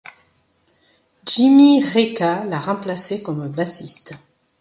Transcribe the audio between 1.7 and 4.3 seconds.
Recca l'a remplacé comme bassiste.